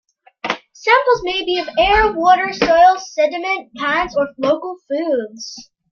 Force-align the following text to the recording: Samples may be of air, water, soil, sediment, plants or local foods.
Samples 0.73 1.21
may 1.21 1.45
be 1.45 1.59
of 1.59 1.69
air, 1.77 2.11
water, 2.11 2.51
soil, 2.53 2.97
sediment, 2.97 3.71
plants 3.75 4.15
or 4.17 4.29
local 4.39 4.77
foods. 4.89 5.69